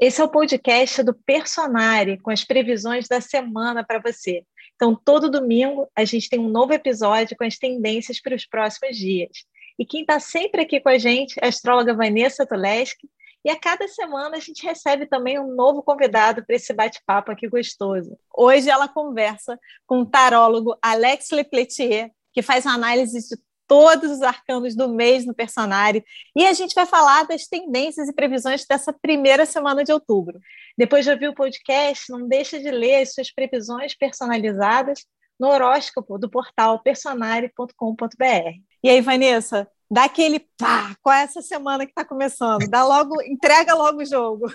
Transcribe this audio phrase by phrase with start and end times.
[0.00, 4.46] Esse é o podcast do Personare, com as previsões da semana para você.
[4.74, 8.96] Então, todo domingo a gente tem um novo episódio com as tendências para os próximos
[8.96, 9.44] dias.
[9.78, 13.10] E quem está sempre aqui com a gente é a astróloga Vanessa Tuleski.
[13.44, 17.46] E a cada semana a gente recebe também um novo convidado para esse bate-papo aqui
[17.46, 18.16] gostoso.
[18.34, 23.36] Hoje ela conversa com o tarólogo Alex Lepletier, que faz análise de
[23.70, 26.02] todos os arcanos do mês no Personário.
[26.34, 30.40] E a gente vai falar das tendências e previsões dessa primeira semana de outubro.
[30.76, 35.06] Depois de ouvir o podcast, não deixa de ler as suas previsões personalizadas
[35.38, 38.58] no horóscopo do portal personare.com.br.
[38.82, 42.68] E aí, Vanessa, dá aquele pá, qual é essa semana que está começando?
[42.68, 44.52] Dá logo, entrega logo o jogo.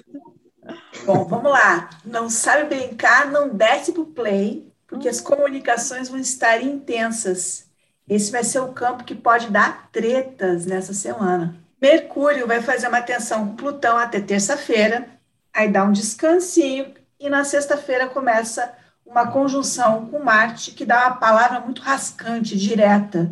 [1.06, 1.90] Bom, vamos lá.
[2.04, 7.66] Não sabe brincar, não desce para o play, porque as comunicações vão estar intensas
[8.08, 11.56] esse vai ser o campo que pode dar tretas nessa semana.
[11.82, 15.08] Mercúrio vai fazer uma tensão com Plutão até terça-feira,
[15.54, 18.74] aí dá um descansinho, e na sexta-feira começa
[19.06, 23.32] uma conjunção com Marte, que dá uma palavra muito rascante, direta.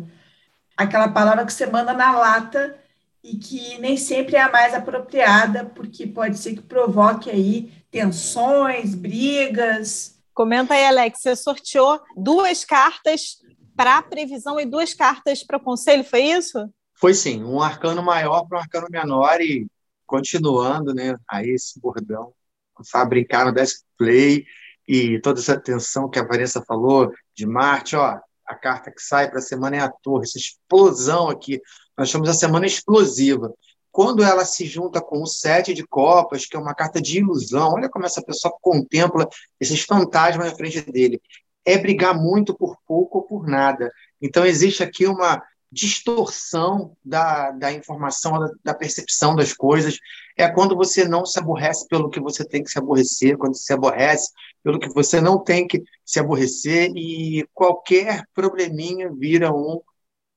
[0.76, 2.76] Aquela palavra que você manda na lata
[3.22, 8.94] e que nem sempre é a mais apropriada, porque pode ser que provoque aí tensões,
[8.94, 10.16] brigas.
[10.32, 13.38] Comenta aí, Alex, você sorteou duas cartas
[13.76, 16.68] para a previsão e duas cartas para o conselho, foi isso?
[16.94, 19.66] Foi sim, um arcano maior para um arcano menor e
[20.06, 21.16] continuando, né?
[21.28, 22.32] Aí esse bordão,
[22.72, 24.44] começar a brincar no desk play
[24.86, 29.28] e toda essa tensão que a Vanessa falou de Marte, ó, a carta que sai
[29.28, 31.60] para a semana é a torre, essa explosão aqui,
[31.96, 33.52] nós chamamos a semana explosiva.
[33.90, 37.74] Quando ela se junta com o sete de copas, que é uma carta de ilusão,
[37.74, 39.28] olha como essa pessoa contempla
[39.60, 41.20] esses fantasmas na frente dele
[41.64, 43.92] é brigar muito por pouco ou por nada.
[44.20, 45.42] Então, existe aqui uma
[45.74, 49.98] distorção da, da informação, da, da, percepção das coisas.
[50.36, 53.72] É quando você não se aborrece pelo que você tem que se aborrecer, quando se
[53.72, 54.30] aborrece
[54.62, 59.80] pelo que você não tem que se aborrecer, e qualquer probleminha vira um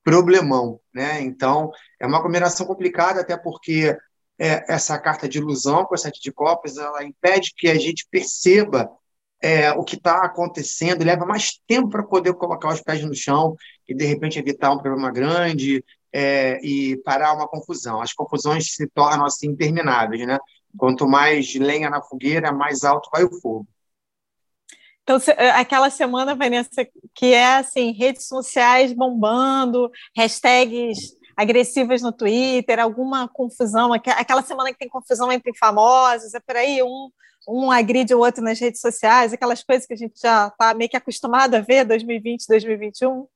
[0.02, 0.80] problemão.
[0.92, 1.20] Né?
[1.22, 1.70] Então,
[2.00, 3.96] é uma combinação complicada, até porque
[4.38, 8.06] é, essa carta de ilusão com a sete de copas, ela impede que a gente
[8.10, 8.90] perceba
[9.40, 13.56] é, o que está acontecendo, leva mais tempo para poder colocar os pés no chão
[13.88, 18.00] e, de repente, evitar um problema grande é, e parar uma confusão.
[18.00, 20.38] As confusões se tornam assim intermináveis, né?
[20.76, 23.66] Quanto mais lenha na fogueira, mais alto vai o fogo.
[25.02, 32.80] Então, é, aquela semana, Vanessa, que é assim, redes sociais bombando, hashtags agressivas no Twitter,
[32.80, 37.08] alguma confusão, aquela semana que tem confusão entre famosos, é por aí, um
[37.48, 40.90] um agride o outro nas redes sociais, aquelas coisas que a gente já está meio
[40.90, 43.26] que acostumado a ver 2020, 2021?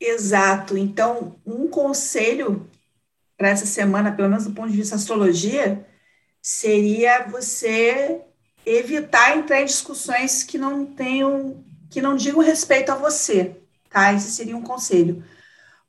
[0.00, 0.78] Exato.
[0.78, 2.68] Então, um conselho
[3.36, 5.84] para essa semana, pelo menos do ponto de vista astrologia,
[6.40, 8.20] seria você
[8.64, 13.56] evitar entrar em discussões que não tenham, que não digam respeito a você,
[13.90, 14.12] tá?
[14.12, 15.24] Esse seria um conselho.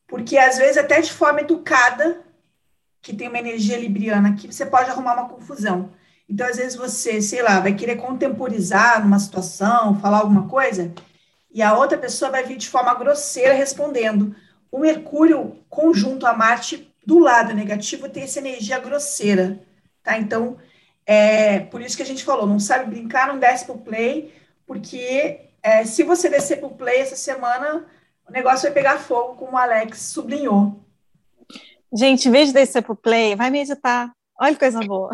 [0.07, 2.21] Porque às vezes até de forma educada,
[3.01, 5.91] que tem uma energia libriana aqui, você pode arrumar uma confusão.
[6.33, 10.91] Então, às vezes, você, sei lá, vai querer contemporizar numa situação, falar alguma coisa,
[11.51, 14.35] e a outra pessoa vai vir de forma grosseira respondendo.
[14.71, 19.63] O Mercúrio conjunto a Marte do lado negativo tem essa energia grosseira,
[20.01, 20.17] tá?
[20.17, 20.57] Então,
[21.05, 24.33] é por isso que a gente falou, não sabe brincar, não desce pro play,
[24.65, 27.85] porque é, se você descer pro play essa semana,
[28.27, 30.83] o negócio vai pegar fogo, como o Alex sublinhou.
[31.93, 34.11] Gente, em vez de descer pro play, vai meditar.
[34.43, 35.09] Olha que coisa boa.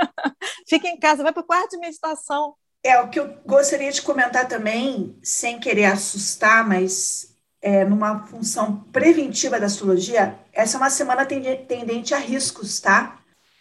[0.66, 2.54] Fica em casa, vai para o quarto de meditação.
[2.82, 8.80] É, o que eu gostaria de comentar também, sem querer assustar, mas é, numa função
[8.90, 13.18] preventiva da astrologia, essa é uma semana tendente a riscos, tá?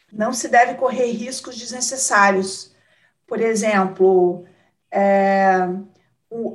[0.10, 2.74] Não se deve correr riscos desnecessários.
[3.28, 4.46] Por exemplo,
[4.90, 5.68] é,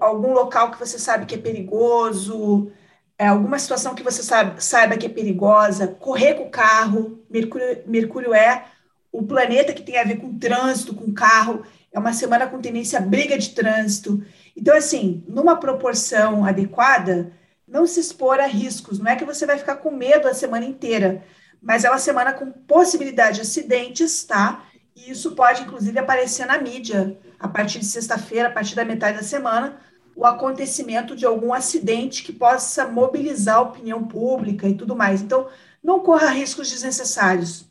[0.00, 2.72] algum local que você sabe que é perigoso,
[3.18, 7.82] é, alguma situação que você sabe, saiba que é perigosa, correr com o carro, Mercúrio,
[7.84, 8.66] Mercúrio é
[9.10, 12.98] o planeta que tem a ver com trânsito, com carro, é uma semana com tendência
[12.98, 14.22] a briga de trânsito.
[14.56, 17.32] Então, assim, numa proporção adequada,
[17.66, 18.98] não se expor a riscos.
[18.98, 21.24] Não é que você vai ficar com medo a semana inteira,
[21.60, 24.64] mas é uma semana com possibilidade de acidentes, tá?
[24.94, 29.18] E isso pode, inclusive, aparecer na mídia a partir de sexta-feira, a partir da metade
[29.18, 29.76] da semana,
[30.18, 35.22] o acontecimento de algum acidente que possa mobilizar a opinião pública e tudo mais.
[35.22, 35.48] Então,
[35.80, 37.66] não corra riscos desnecessários.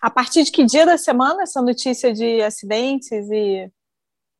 [0.00, 3.68] A partir de que dia da semana essa notícia de acidentes e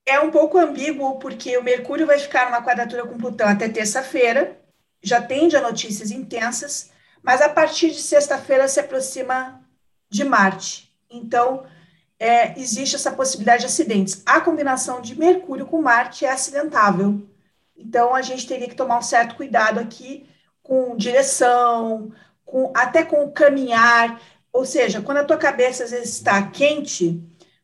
[0.07, 4.57] é um pouco ambíguo porque o Mercúrio vai ficar numa quadratura com Plutão até terça-feira,
[5.03, 9.61] já tende a notícias intensas, mas a partir de sexta-feira se aproxima
[10.09, 10.95] de Marte.
[11.11, 11.67] Então,
[12.19, 14.23] é, existe essa possibilidade de acidentes.
[14.25, 17.23] A combinação de Mercúrio com Marte é acidentável.
[17.77, 20.27] Então, a gente teria que tomar um certo cuidado aqui
[20.63, 22.11] com direção,
[22.45, 24.21] com, até com o caminhar.
[24.53, 27.23] Ou seja, quando a tua cabeça às vezes está quente,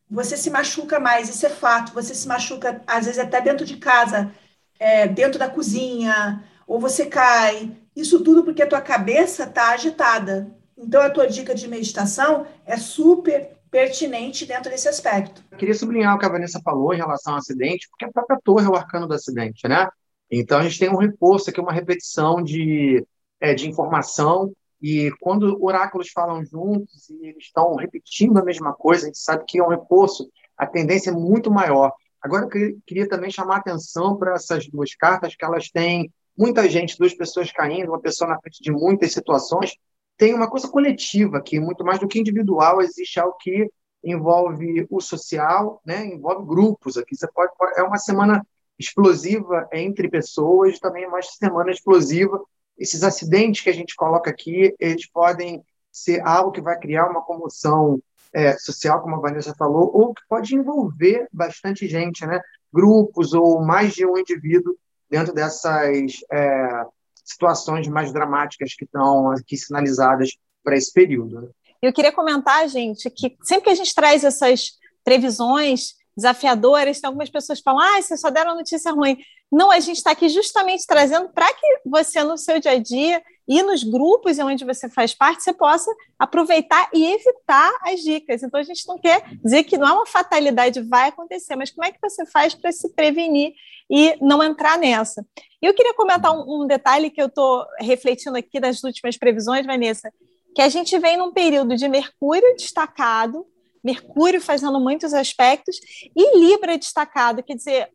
[0.09, 1.93] você se machuca mais, isso é fato.
[1.93, 4.31] Você se machuca, às vezes, até dentro de casa,
[4.79, 7.75] é, dentro da cozinha, ou você cai.
[7.95, 10.55] Isso tudo porque a tua cabeça está agitada.
[10.77, 15.43] Então, a tua dica de meditação é super pertinente dentro desse aspecto.
[15.51, 18.39] Eu queria sublinhar o que a Vanessa falou em relação ao acidente, porque a própria
[18.43, 19.89] torre é o arcano do acidente, né?
[20.29, 23.03] Então, a gente tem um reforço aqui, uma repetição de,
[23.41, 29.03] é, de informação, e quando oráculos falam juntos e eles estão repetindo a mesma coisa,
[29.03, 31.91] a gente sabe que é um reforço, a tendência é muito maior.
[32.21, 36.69] Agora, eu queria também chamar a atenção para essas duas cartas, que elas têm muita
[36.69, 39.75] gente, duas pessoas caindo, uma pessoa na frente de muitas situações,
[40.23, 43.69] tem uma coisa coletiva aqui, muito mais do que individual, existe algo que
[44.01, 46.05] envolve o social, né?
[46.05, 47.13] envolve grupos aqui.
[47.13, 48.41] Você pode, é uma semana
[48.79, 52.41] explosiva entre pessoas, também é uma semana explosiva.
[52.77, 55.61] Esses acidentes que a gente coloca aqui, eles podem
[55.91, 60.21] ser algo que vai criar uma comoção é, social, como a Vanessa falou, ou que
[60.29, 62.39] pode envolver bastante gente, né?
[62.71, 64.73] grupos ou mais de um indivíduo
[65.09, 66.85] dentro dessas é,
[67.23, 70.31] situações mais dramáticas que estão aqui sinalizadas
[70.63, 71.53] para esse período.
[71.81, 74.71] Eu queria comentar, gente, que sempre que a gente traz essas
[75.03, 79.17] previsões desafiadoras, tem algumas pessoas que falam, ah, você só deram notícia ruim.
[79.53, 83.21] Não, a gente está aqui justamente trazendo para que você, no seu dia a dia
[83.47, 88.41] e nos grupos onde você faz parte, você possa aproveitar e evitar as dicas.
[88.41, 91.85] Então, a gente não quer dizer que não é uma fatalidade, vai acontecer, mas como
[91.85, 93.53] é que você faz para se prevenir
[93.91, 95.23] e não entrar nessa?
[95.61, 99.67] E eu queria comentar um, um detalhe que eu estou refletindo aqui das últimas previsões,
[99.67, 100.11] Vanessa,
[100.55, 103.45] que a gente vem num período de Mercúrio destacado,
[103.83, 105.77] Mercúrio fazendo muitos aspectos,
[106.15, 107.91] e Libra destacado, quer dizer,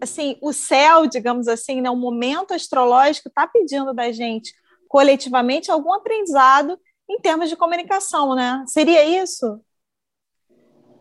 [0.00, 4.54] assim, o céu, digamos assim, né, o momento astrológico está pedindo da gente
[4.88, 6.78] coletivamente algum aprendizado
[7.08, 8.64] em termos de comunicação, né?
[8.66, 9.60] Seria isso?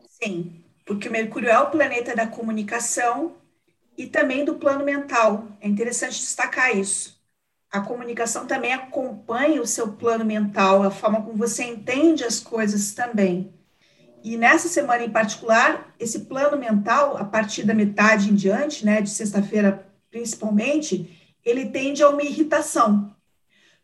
[0.10, 3.36] Sim, porque o Mercúrio é o planeta da comunicação
[3.98, 5.48] e também do plano mental.
[5.60, 7.18] É interessante destacar isso.
[7.70, 12.94] A comunicação também acompanha o seu plano mental, a forma como você entende as coisas
[12.94, 13.54] também.
[14.28, 19.00] E nessa semana em particular, esse plano mental, a partir da metade em diante, né,
[19.00, 23.16] de sexta-feira principalmente, ele tende a uma irritação.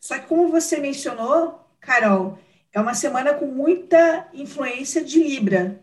[0.01, 2.37] Só que, como você mencionou, Carol,
[2.73, 5.81] é uma semana com muita influência de Libra.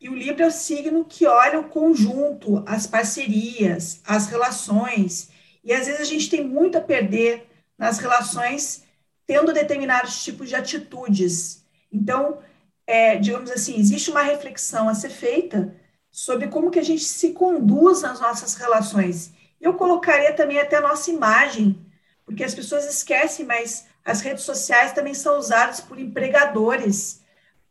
[0.00, 5.30] E o Libra é o signo que olha o conjunto, as parcerias, as relações.
[5.64, 7.44] E às vezes a gente tem muito a perder
[7.76, 8.84] nas relações
[9.26, 11.64] tendo determinados tipos de atitudes.
[11.92, 12.38] Então,
[12.86, 15.74] é, digamos assim, existe uma reflexão a ser feita
[16.10, 19.32] sobre como que a gente se conduz nas nossas relações.
[19.60, 21.84] Eu colocaria também até a nossa imagem
[22.26, 27.22] porque as pessoas esquecem, mas as redes sociais também são usadas por empregadores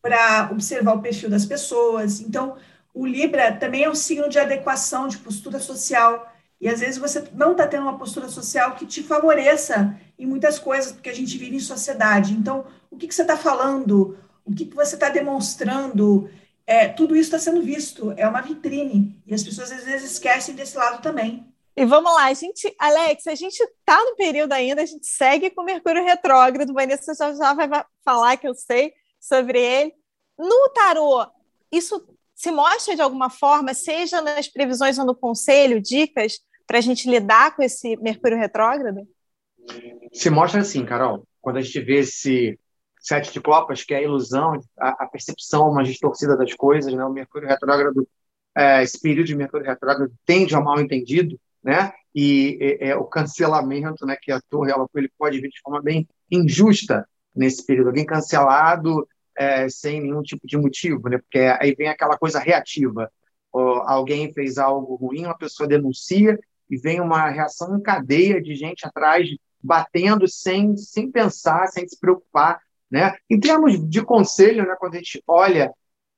[0.02, 2.22] para observar o perfil das pessoas.
[2.22, 2.56] Então,
[2.94, 6.32] o Libra também é um signo de adequação, de postura social.
[6.62, 10.58] E às vezes você não está tendo uma postura social que te favoreça em muitas
[10.58, 12.34] coisas, porque a gente vive em sociedade.
[12.34, 14.18] Então, o que, que você está falando?
[14.46, 16.30] O que, que você está demonstrando?
[16.68, 19.22] É, tudo isso está sendo visto, é uma vitrine.
[19.26, 21.46] E as pessoas às vezes esquecem desse lado também.
[21.76, 25.50] E vamos lá, a gente, Alex, a gente está no período ainda, a gente segue
[25.50, 29.94] com Mercúrio retrógrado, Vanessa já, já vai falar que eu sei sobre ele.
[30.40, 31.28] No tarô,
[31.70, 36.82] isso se mostra de alguma forma, seja nas previsões ou no conselho, dicas para a
[36.82, 39.08] gente lidar com esse Mercúrio retrógrado?
[40.14, 41.28] Se mostra assim, Carol.
[41.42, 42.60] Quando a gente vê esse
[43.06, 47.06] sete de copas, que é a ilusão, a, a percepção, uma distorcida das coisas, né?
[47.06, 48.08] o Mercúrio retrógrado,
[48.58, 51.94] é, esse período de Mercúrio retrógrado tende ao mal entendido, né?
[52.14, 54.18] E é, o cancelamento, né?
[54.20, 59.08] Que a torre ela, ele pode vir de forma bem injusta nesse período, alguém cancelado
[59.38, 61.18] é, sem nenhum tipo de motivo, né?
[61.18, 63.12] Porque aí vem aquela coisa reativa.
[63.52, 68.56] Ou alguém fez algo ruim, uma pessoa denuncia e vem uma reação em cadeia de
[68.56, 69.28] gente atrás
[69.62, 73.16] batendo sem, sem pensar, sem se preocupar, né?
[73.30, 75.74] Em termos de conselho, né, quando a gente olha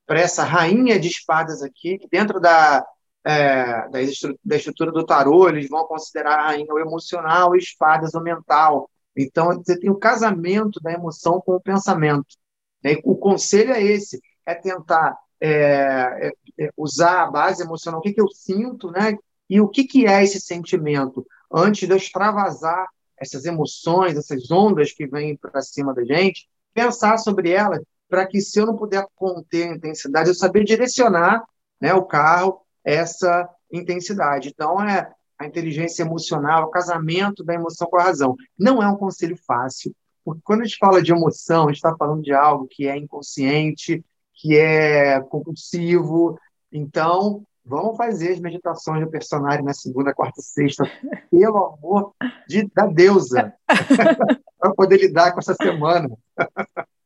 [0.05, 2.85] para essa rainha de espadas aqui, dentro da,
[3.25, 3.99] é, da,
[4.43, 8.89] da estrutura do tarô, eles vão considerar a rainha o emocional espadas o mental.
[9.15, 12.37] Então, você tem o casamento da emoção com o pensamento.
[12.83, 12.97] Né?
[13.03, 18.13] O conselho é esse, é tentar é, é, é, usar a base emocional, o que,
[18.13, 19.17] que eu sinto, né?
[19.49, 25.07] E o que, que é esse sentimento, antes de extravasar essas emoções, essas ondas que
[25.07, 26.47] vêm para cima da gente,
[26.77, 31.43] pensar sobre elas para que, se eu não puder conter a intensidade, eu saber direcionar
[31.81, 34.49] né, o carro essa intensidade.
[34.49, 38.35] Então, é a inteligência emocional, o casamento da emoção com a razão.
[38.57, 39.93] Não é um conselho fácil,
[40.23, 42.95] porque quando a gente fala de emoção, a gente está falando de algo que é
[42.95, 44.05] inconsciente,
[44.35, 46.39] que é compulsivo.
[46.71, 50.89] Então, vamos fazer as meditações do personagem na segunda, quarta, sexta,
[51.29, 52.13] pelo amor
[52.47, 53.53] de, da deusa,
[54.57, 56.09] para poder lidar com essa semana.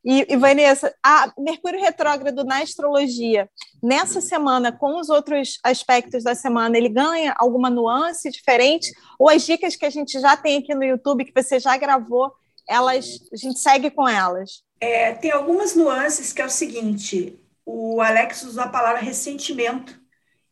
[0.03, 3.49] E, e, Vanessa, a Mercúrio retrógrado na astrologia,
[3.83, 8.91] nessa semana, com os outros aspectos da semana, ele ganha alguma nuance diferente?
[9.19, 12.31] Ou as dicas que a gente já tem aqui no YouTube, que você já gravou,
[12.67, 14.63] elas a gente segue com elas?
[14.79, 20.00] É, tem algumas nuances que é o seguinte: o Alex usou a palavra ressentimento.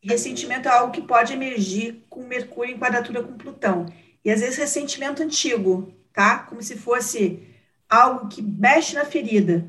[0.02, 3.86] Ressentimento é algo que pode emergir com Mercúrio em quadratura com Plutão.
[4.24, 6.38] E às vezes ressentimento antigo, tá?
[6.38, 7.46] Como se fosse
[7.88, 9.66] algo que mexe na ferida.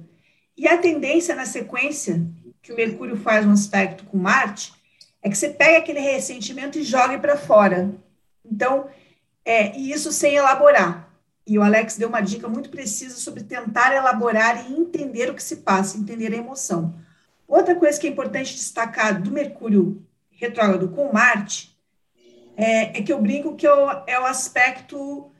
[0.55, 2.25] E a tendência na sequência,
[2.61, 4.73] que o Mercúrio faz um aspecto com Marte,
[5.21, 7.93] é que você pega aquele ressentimento e joga para fora.
[8.45, 8.87] Então,
[9.43, 11.09] é, e isso sem elaborar.
[11.45, 15.43] E o Alex deu uma dica muito precisa sobre tentar elaborar e entender o que
[15.43, 16.95] se passa, entender a emoção.
[17.47, 20.01] Outra coisa que é importante destacar do Mercúrio
[20.41, 21.77] retrógrado com Marte
[22.57, 25.31] é, é que eu brinco que é o, é o aspecto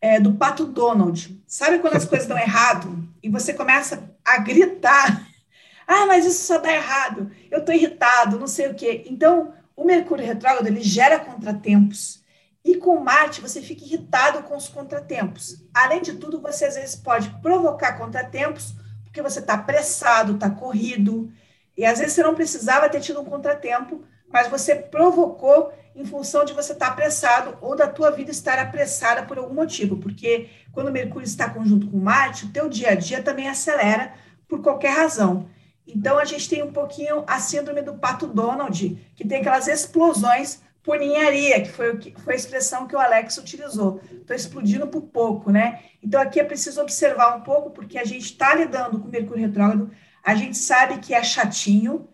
[0.00, 1.42] é, do Pato Donald.
[1.46, 5.24] Sabe quando as coisas dão errado e você começa a gritar?
[5.88, 7.30] Ah, mas isso só dá errado.
[7.48, 9.04] Eu estou irritado, não sei o quê.
[9.06, 12.24] Então, o Mercúrio retrógrado ele gera contratempos.
[12.64, 15.64] E com Marte você fica irritado com os contratempos.
[15.72, 21.32] Além de tudo, você às vezes pode provocar contratempos porque você está apressado, está corrido.
[21.76, 26.44] E às vezes você não precisava ter tido um contratempo, mas você provocou em função
[26.44, 30.92] de você estar apressado ou da tua vida estar apressada por algum motivo, porque quando
[30.92, 34.12] Mercúrio está conjunto com Marte, o teu dia a dia também acelera
[34.46, 35.48] por qualquer razão.
[35.86, 40.60] Então a gente tem um pouquinho a síndrome do pato Donald, que tem aquelas explosões
[40.82, 44.00] por ninharia, que foi, que foi a expressão que o Alex utilizou.
[44.12, 45.80] Estou explodindo por pouco, né?
[46.02, 49.90] Então aqui é preciso observar um pouco, porque a gente está lidando com Mercúrio retrógrado,
[50.22, 52.08] a gente sabe que é chatinho,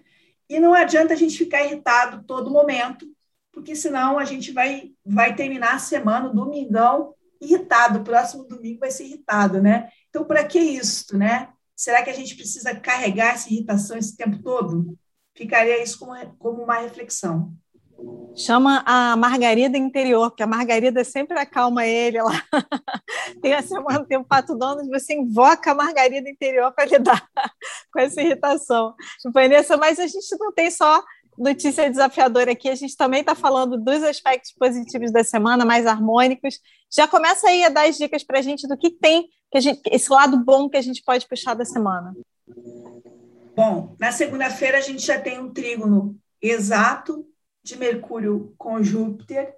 [0.52, 3.06] e não adianta a gente ficar irritado todo momento,
[3.50, 8.00] porque senão a gente vai, vai terminar a semana, o domingão, irritado.
[8.00, 9.88] O próximo domingo vai ser irritado, né?
[10.10, 11.50] Então, para que isso, né?
[11.74, 14.94] Será que a gente precisa carregar essa irritação esse tempo todo?
[15.34, 17.54] Ficaria isso como, como uma reflexão.
[18.34, 22.42] Chama a Margarida interior, porque a Margarida sempre acalma ele lá.
[23.42, 27.28] tem a semana, tem o pato dono, você invoca a Margarida interior para lidar
[27.92, 28.94] com essa irritação.
[29.32, 31.02] Vanessa, mas a gente não tem só
[31.36, 36.58] notícia desafiadora aqui, a gente também está falando dos aspectos positivos da semana, mais harmônicos.
[36.90, 39.80] Já começa aí a dar as dicas para a gente do que tem, que gente,
[39.90, 42.14] esse lado bom que a gente pode puxar da semana.
[43.54, 47.26] Bom, na segunda-feira a gente já tem um trígono exato
[47.62, 49.54] de Mercúrio com Júpiter,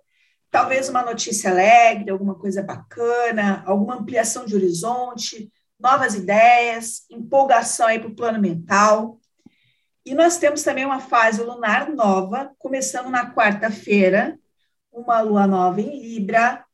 [0.50, 7.98] talvez uma notícia alegre, alguma coisa bacana, alguma ampliação de horizonte, novas ideias, empolgação aí
[7.98, 9.18] para o plano mental.
[10.04, 14.38] E nós temos também uma fase lunar nova, começando na quarta-feira,
[14.92, 16.64] uma lua nova em Libra,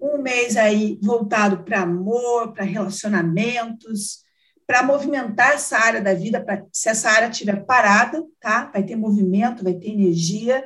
[0.00, 4.24] um mês aí voltado para amor, para relacionamentos,
[4.66, 8.70] para movimentar essa área da vida, pra, se essa área estiver parada, tá?
[8.72, 10.64] Vai ter movimento, vai ter energia.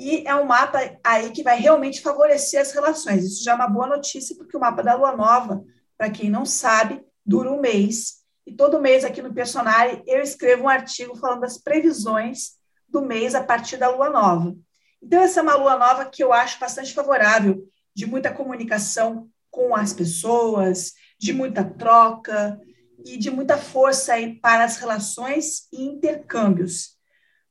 [0.00, 3.22] E é um mapa aí que vai realmente favorecer as relações.
[3.22, 5.62] Isso já é uma boa notícia, porque o mapa da lua nova,
[5.98, 10.64] para quem não sabe, dura um mês e todo mês aqui no Personari eu escrevo
[10.64, 12.52] um artigo falando das previsões
[12.88, 14.56] do mês a partir da lua nova.
[15.02, 17.64] Então, essa é uma lua nova que eu acho bastante favorável,
[17.94, 22.58] de muita comunicação com as pessoas, de muita troca
[23.04, 26.99] e de muita força aí para as relações e intercâmbios.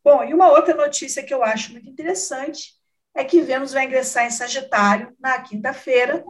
[0.04, 2.74] Bom, e uma outra notícia que eu acho muito interessante
[3.16, 6.24] é que Vênus vai ingressar em Sagitário na quinta-feira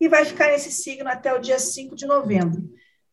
[0.00, 2.62] e vai ficar nesse signo até o dia 5 de novembro.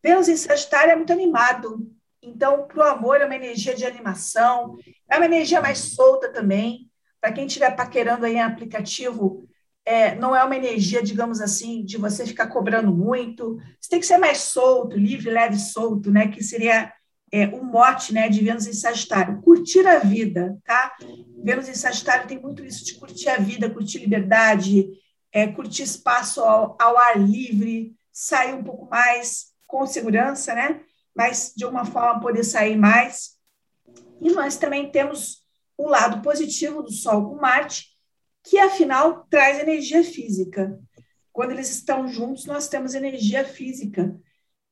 [0.02, 1.86] Vênus em Sagitário é muito animado,
[2.22, 4.76] então, para o amor é uma energia de animação,
[5.08, 6.90] é uma energia mais solta também.
[7.20, 9.48] Para quem estiver paquerando aí em aplicativo,
[9.84, 13.56] é, não é uma energia, digamos assim, de você ficar cobrando muito.
[13.80, 16.28] Você tem que ser mais solto, livre, leve, solto, né?
[16.28, 16.92] Que seria
[17.32, 19.40] é, o mote né, de Vênus em Sagitário.
[19.42, 20.96] Curtir a vida, tá?
[21.42, 24.88] Vênus em Sagitário tem muito isso de curtir a vida, curtir liberdade,
[25.32, 30.80] é, curtir espaço ao, ao ar livre, sair um pouco mais com segurança, né?
[31.14, 33.36] Mas de alguma forma poder sair mais.
[34.20, 35.44] E nós também temos
[35.76, 37.86] o lado positivo do Sol com Marte,
[38.42, 40.78] que afinal traz energia física.
[41.32, 44.18] Quando eles estão juntos, nós temos energia física.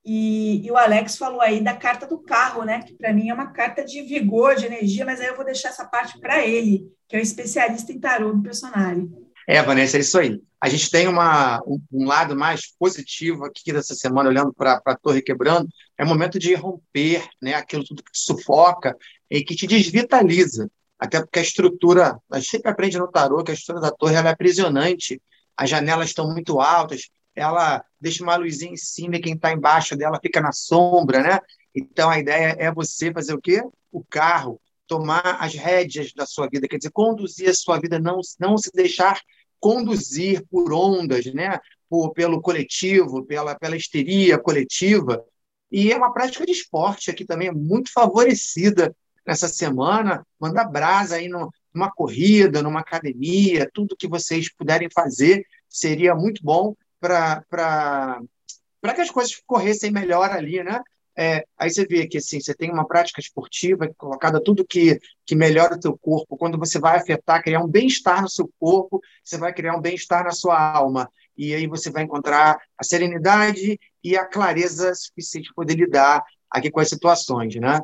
[0.09, 2.81] E, e, o Alex falou aí da carta do carro, né?
[2.81, 5.71] Que para mim é uma carta de vigor, de energia, mas aí eu vou deixar
[5.71, 9.11] essa parte para ele, que é o especialista em tarô do personagem.
[9.49, 10.41] É, Vanessa, é isso aí.
[10.61, 15.23] A gente tem uma, um, lado mais positivo aqui dessa semana, olhando para a Torre
[15.23, 18.97] Quebrando, é momento de romper né, aquilo tudo que sufoca
[19.29, 20.71] e que te desvitaliza.
[20.99, 24.15] Até porque a estrutura, a gente sempre aprende no tarô que a estrutura da torre
[24.15, 25.21] é aprisionante,
[25.57, 29.95] as janelas estão muito altas, ela deixa uma luzinha em cima e quem está embaixo
[29.95, 31.39] dela fica na sombra, né?
[31.75, 33.63] Então a ideia é você fazer o quê?
[33.93, 38.21] O carro, tomar as rédeas da sua vida, quer dizer, conduzir a sua vida, não,
[38.41, 39.21] não se deixar
[39.61, 41.61] conduzir por ondas, né?
[41.89, 45.23] Por, pelo coletivo, pela, pela histeria coletiva.
[45.71, 50.27] E é uma prática de esporte aqui também, é muito favorecida nessa semana.
[50.41, 56.43] Manda brasa aí no, numa corrida, numa academia, tudo que vocês puderem fazer seria muito
[56.43, 56.75] bom
[57.09, 60.81] para que as coisas corressem melhor ali, né?
[61.19, 65.35] É, aí você vê que assim, você tem uma prática esportiva colocada tudo que, que
[65.35, 66.37] melhora o teu corpo.
[66.37, 70.25] Quando você vai afetar, criar um bem-estar no seu corpo, você vai criar um bem-estar
[70.25, 71.11] na sua alma.
[71.35, 76.71] E aí você vai encontrar a serenidade e a clareza suficiente para poder lidar aqui
[76.71, 77.81] com as situações, né?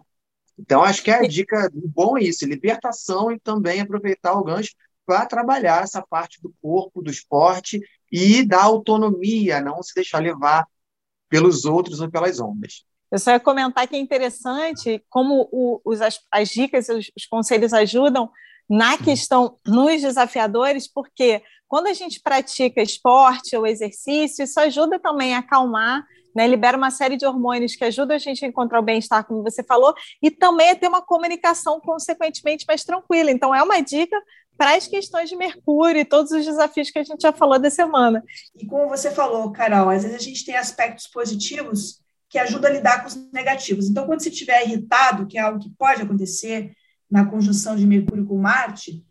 [0.58, 4.74] Então, acho que a dica bom é isso, libertação e também aproveitar o gancho
[5.06, 7.80] para trabalhar essa parte do corpo, do esporte
[8.12, 10.66] e da autonomia, não se deixar levar
[11.28, 12.84] pelos outros ou pelas ondas.
[13.10, 17.26] Eu só ia comentar que é interessante como o, os, as, as, dicas, os, os
[17.26, 18.30] conselhos ajudam
[18.68, 25.34] na questão nos desafiadores, porque quando a gente pratica esporte ou exercício, isso ajuda também
[25.34, 26.04] a acalmar,
[26.34, 26.46] né?
[26.46, 29.62] libera uma série de hormônios que ajudam a gente a encontrar o bem-estar, como você
[29.62, 33.30] falou, e também a ter uma comunicação consequentemente mais tranquila.
[33.30, 34.18] Então, é uma dica
[34.56, 37.70] para as questões de Mercúrio e todos os desafios que a gente já falou da
[37.70, 38.22] semana.
[38.56, 42.74] E como você falou, Carol, às vezes a gente tem aspectos positivos que ajudam a
[42.74, 43.88] lidar com os negativos.
[43.88, 46.72] Então, quando você estiver irritado, que é algo que pode acontecer
[47.10, 49.04] na conjunção de Mercúrio com Marte,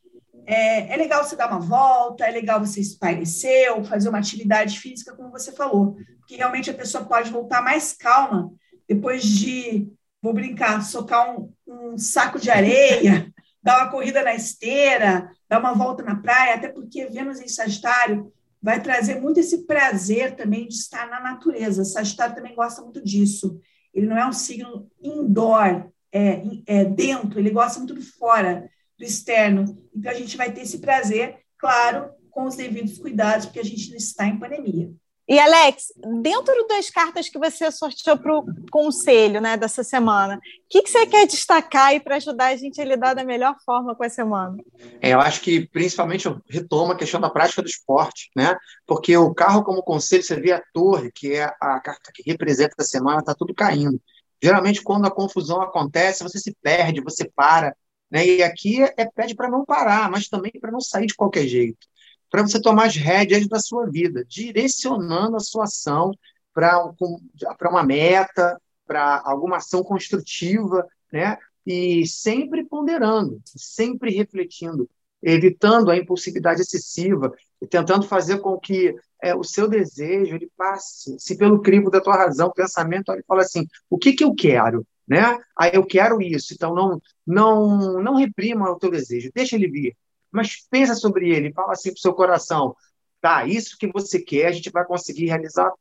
[0.46, 4.80] é, é legal você dar uma volta, é legal você espairecer ou fazer uma atividade
[4.80, 8.52] física, como você falou, porque realmente a pessoa pode voltar mais calma
[8.88, 9.88] depois de,
[10.22, 13.31] vou brincar, socar um, um saco de areia,
[13.62, 18.32] dar uma corrida na esteira, dar uma volta na praia, até porque Vênus em Sagitário
[18.62, 21.84] vai trazer muito esse prazer também de estar na natureza.
[21.84, 23.60] Sagitário também gosta muito disso.
[23.94, 29.04] Ele não é um signo indoor, é, é dentro, ele gosta muito do fora, do
[29.04, 29.66] externo.
[29.96, 33.90] Então a gente vai ter esse prazer, claro, com os devidos cuidados, porque a gente
[33.90, 34.92] não está em pandemia.
[35.28, 40.40] E, Alex, dentro das cartas que você sorteou para o conselho né, dessa semana, o
[40.70, 44.04] que, que você quer destacar para ajudar a gente a lidar da melhor forma com
[44.04, 44.58] a semana?
[45.00, 48.58] É, eu acho que, principalmente, eu retomo a questão da prática do esporte, né?
[48.86, 52.76] Porque o carro, como conselho, você vê a torre, que é a carta que representa
[52.80, 54.02] a semana, está tudo caindo.
[54.44, 57.76] Geralmente, quando a confusão acontece, você se perde, você para.
[58.10, 58.26] Né?
[58.26, 61.91] E aqui é pede para não parar, mas também para não sair de qualquer jeito
[62.32, 66.12] para você tomar as rédeas da sua vida, direcionando a sua ação
[66.54, 66.82] para
[67.70, 71.38] uma meta, para alguma ação construtiva, né?
[71.66, 74.90] E sempre ponderando, sempre refletindo,
[75.22, 81.16] evitando a impulsividade excessiva e tentando fazer com que é, o seu desejo ele passe,
[81.20, 84.88] se pelo crivo da tua razão, pensamento, ele fala assim, o que que eu quero,
[85.08, 85.38] né?
[85.56, 89.96] Ah, eu quero isso, então não não não reprima o teu desejo, deixa ele vir,
[90.32, 92.76] mas pensa sobre ele, fala assim para o seu coração,
[93.20, 95.72] tá, isso que você quer, a gente vai conseguir realizar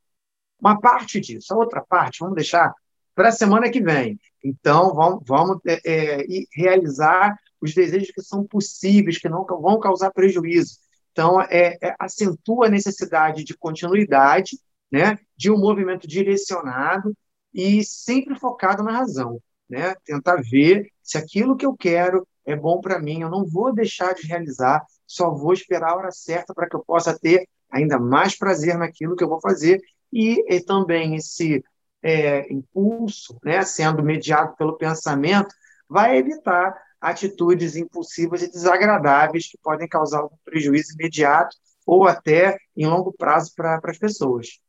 [0.60, 2.74] uma parte disso, a outra parte, vamos deixar
[3.14, 4.18] para a semana que vem.
[4.42, 10.10] Então, vamos, vamos é, é, realizar os desejos que são possíveis, que não vão causar
[10.10, 10.78] prejuízo.
[11.12, 14.58] Então, é, é, acentua a necessidade de continuidade,
[14.90, 17.14] né, de um movimento direcionado
[17.52, 19.40] e sempre focado na razão.
[19.68, 19.94] Né?
[20.04, 24.14] Tentar ver se aquilo que eu quero é bom para mim, eu não vou deixar
[24.14, 28.36] de realizar, só vou esperar a hora certa para que eu possa ter ainda mais
[28.36, 29.80] prazer naquilo que eu vou fazer
[30.12, 31.64] e, e também esse
[32.02, 35.54] é, impulso, né, sendo mediado pelo pensamento,
[35.88, 43.12] vai evitar atitudes impulsivas e desagradáveis que podem causar prejuízo imediato ou até em longo
[43.12, 44.60] prazo para as pessoas.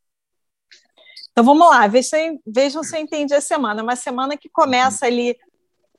[1.32, 3.84] Então vamos lá, vejam, vejam se eu entendi a semana.
[3.84, 5.38] Uma semana que começa ali